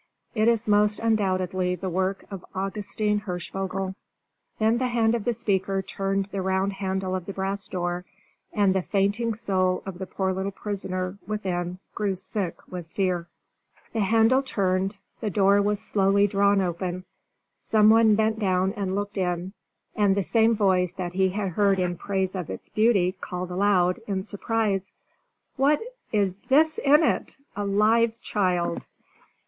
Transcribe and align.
It 0.33 0.47
is 0.47 0.67
most 0.67 0.97
undoubtedly 0.99 1.75
the 1.75 1.87
work 1.87 2.25
of 2.31 2.43
Augustin 2.55 3.19
Hirschvogel." 3.21 3.93
Then 4.57 4.79
the 4.79 4.87
hand 4.87 5.13
of 5.13 5.25
the 5.25 5.31
speaker 5.33 5.83
turned 5.83 6.27
the 6.31 6.41
round 6.41 6.73
handle 6.73 7.13
of 7.15 7.27
the 7.27 7.33
brass 7.33 7.67
door, 7.67 8.03
and 8.51 8.73
the 8.73 8.81
fainting 8.81 9.35
soul 9.35 9.83
of 9.85 9.99
the 9.99 10.07
poor 10.07 10.33
little 10.33 10.49
prisoner 10.49 11.19
within 11.27 11.77
grew 11.93 12.15
sick 12.15 12.57
with 12.67 12.87
fear. 12.87 13.27
The 13.93 13.99
handle 13.99 14.41
turned, 14.41 14.97
the 15.19 15.29
door 15.29 15.61
was 15.61 15.79
slowly 15.79 16.25
drawn 16.25 16.61
open, 16.61 17.05
someone 17.53 18.15
bent 18.15 18.39
down 18.39 18.73
and 18.73 18.95
looked 18.95 19.19
in, 19.19 19.53
and 19.95 20.15
the 20.15 20.23
same 20.23 20.55
voice 20.55 20.93
that 20.93 21.13
he 21.13 21.29
had 21.29 21.49
heard 21.49 21.77
in 21.77 21.95
praise 21.95 22.33
of 22.33 22.49
its 22.49 22.69
beauty 22.69 23.11
called 23.21 23.51
aloud, 23.51 23.99
in 24.07 24.23
surprise, 24.23 24.91
"What 25.57 25.79
is 26.11 26.37
this 26.49 26.79
in 26.79 27.03
it? 27.03 27.37
A 27.55 27.63
live 27.65 28.19
child!" 28.23 28.87